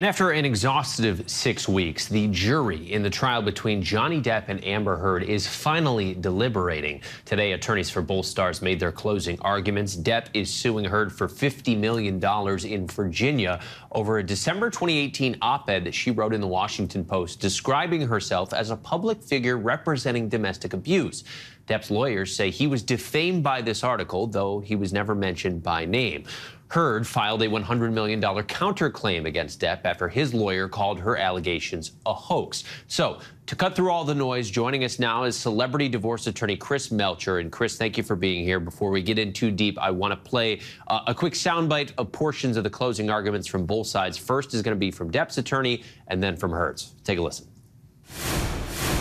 [0.00, 4.96] After an exhaustive six weeks, the jury in the trial between Johnny Depp and Amber
[4.96, 7.02] Heard is finally deliberating.
[7.24, 9.96] Today, attorneys for both stars made their closing arguments.
[9.96, 12.24] Depp is suing Heard for $50 million
[12.64, 18.02] in Virginia over a December 2018 op-ed that she wrote in the Washington Post describing
[18.02, 21.24] herself as a public figure representing domestic abuse.
[21.66, 25.84] Depp's lawyers say he was defamed by this article, though he was never mentioned by
[25.84, 26.24] name.
[26.68, 32.12] Heard filed a $100 million counterclaim against Depp after his lawyer called her allegations a
[32.12, 32.64] hoax.
[32.88, 36.92] So, to cut through all the noise, joining us now is celebrity divorce attorney Chris
[36.92, 37.38] Melcher.
[37.38, 38.60] And Chris, thank you for being here.
[38.60, 42.12] Before we get in too deep, I want to play uh, a quick soundbite of
[42.12, 44.18] portions of the closing arguments from both sides.
[44.18, 46.92] First is going to be from Depp's attorney, and then from Heard's.
[47.02, 47.46] Take a listen.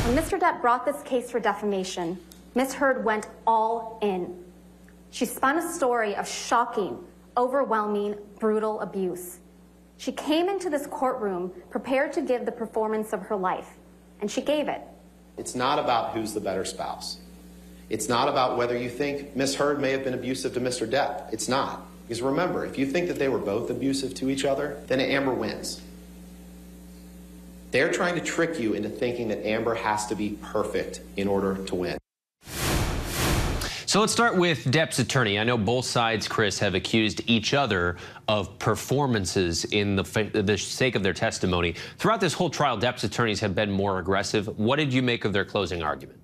[0.06, 0.40] When Mr.
[0.40, 2.18] Depp brought this case for defamation,
[2.56, 2.74] Ms.
[2.74, 4.42] Heard went all in.
[5.12, 6.98] She spun a story of shocking,
[7.38, 9.40] overwhelming, brutal abuse.
[9.98, 13.78] She came into this courtroom prepared to give the performance of her life,
[14.20, 14.82] and she gave it.
[15.38, 17.20] It's not about who's the better spouse.
[17.90, 20.90] It's not about whether you think Miss Heard may have been abusive to Mr.
[20.90, 21.32] Depp.
[21.32, 21.86] It's not.
[22.08, 25.34] Because remember, if you think that they were both abusive to each other, then Amber
[25.34, 25.82] wins.
[27.72, 31.56] They're trying to trick you into thinking that Amber has to be perfect in order
[31.66, 31.98] to win.
[33.88, 35.40] So let's start with Depp's attorney.
[35.40, 37.96] I know both sides, Chris, have accused each other
[38.28, 41.74] of performances in the, the sake of their testimony.
[41.98, 44.60] Throughout this whole trial, Depp's attorneys have been more aggressive.
[44.60, 46.20] What did you make of their closing argument?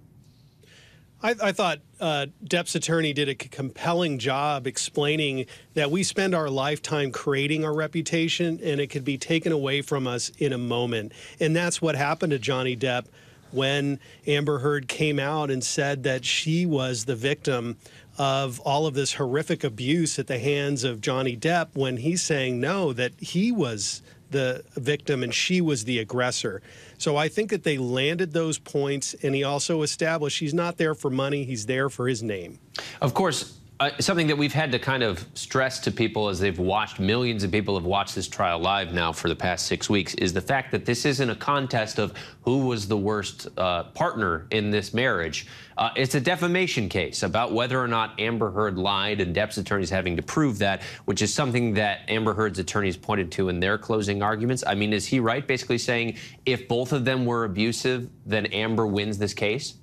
[1.22, 6.50] I, I, thought uh, Depp's attorney did a compelling job explaining that we spend our
[6.50, 11.14] lifetime creating our reputation and it could be taken away from us in a moment.
[11.40, 13.06] And that's what happened to Johnny Depp
[13.54, 17.78] when Amber Heard came out and said that she was the victim
[18.18, 22.60] of all of this horrific abuse at the hands of Johnny Depp when he's saying
[22.60, 26.62] no, that he was the victim and she was the aggressor.
[26.98, 30.96] So I think that they landed those points, and he also established he's not there
[30.96, 32.60] for money, he's there for his name.
[33.02, 36.58] Of course, uh, something that we've had to kind of stress to people as they've
[36.58, 40.14] watched, millions of people have watched this trial live now for the past six weeks,
[40.16, 44.48] is the fact that this isn't a contest of who was the worst uh, partner
[44.52, 45.48] in this marriage.
[45.78, 49.90] Uh, it's a defamation case about whether or not Amber Heard lied and Depp's attorneys
[49.90, 53.78] having to prove that, which is something that Amber Heard's attorneys pointed to in their
[53.78, 54.64] closing arguments.
[54.66, 58.88] I mean, is he right basically saying if both of them were abusive, then Amber
[58.88, 59.74] wins this case?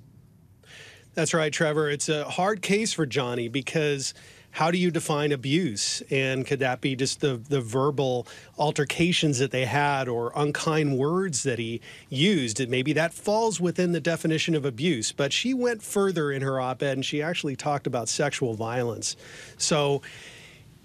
[1.13, 1.89] That's right, Trevor.
[1.89, 4.13] It's a hard case for Johnny because
[4.51, 6.01] how do you define abuse?
[6.09, 8.27] And could that be just the, the verbal
[8.57, 12.59] altercations that they had or unkind words that he used?
[12.59, 15.11] And maybe that falls within the definition of abuse.
[15.11, 19.15] But she went further in her op ed and she actually talked about sexual violence.
[19.57, 20.01] So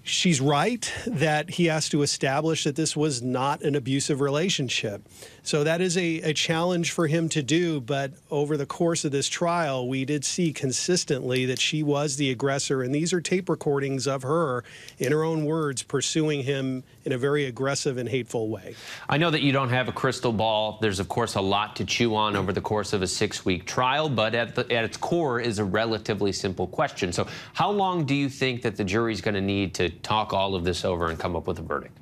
[0.07, 5.01] she's right that he has to establish that this was not an abusive relationship.
[5.43, 7.79] So that is a, a, challenge for him to do.
[7.79, 12.31] But over the course of this trial, we did see consistently that she was the
[12.31, 12.83] aggressor.
[12.83, 14.63] And these are tape recordings of her,
[14.97, 18.75] in her own words, pursuing him in a very aggressive and hateful way.
[19.07, 20.79] I know that you don't have a crystal ball.
[20.81, 23.65] There's, of course, a lot to chew on over the course of a six week
[23.65, 24.09] trial.
[24.09, 27.13] But at, the, at its core is a relatively simple question.
[27.13, 30.55] So, how long do you think that the jury's going to need to talk all
[30.55, 31.97] of this over and come up with a verdict?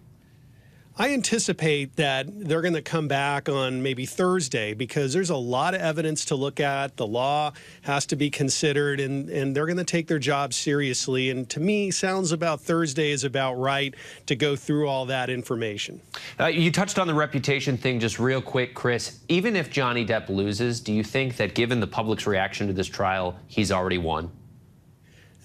[0.98, 5.76] I anticipate that they're going to come back on maybe Thursday because there's a lot
[5.76, 6.96] of evidence to look at.
[6.96, 7.52] The law
[7.82, 11.30] has to be considered, and, and they're going to take their job seriously.
[11.32, 13.94] And to me, sounds about Thursday is about right
[14.28, 16.00] to go through all that information.
[16.40, 19.20] Uh, you touched on the reputation thing just real quick, Chris.
[19.28, 22.88] Even if Johnny Depp loses, do you think that given the public's reaction to this
[22.88, 24.32] trial, he's already won?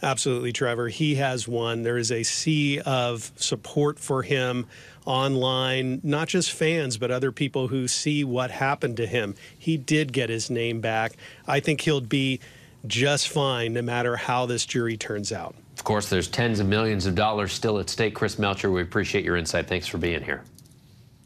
[0.02, 0.88] Absolutely, Trevor.
[0.88, 1.82] He has won.
[1.82, 4.66] There is a sea of support for him
[5.04, 9.34] online, not just fans, but other people who see what happened to him.
[9.58, 11.12] He did get his name back.
[11.46, 12.40] I think he'll be
[12.86, 15.54] just fine no matter how this jury turns out.
[15.74, 18.14] Of course, there's tens of millions of dollars still at stake.
[18.14, 19.66] Chris Melcher, we appreciate your insight.
[19.66, 20.44] Thanks for being here.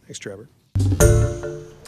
[0.06, 0.48] Thanks, Trevor.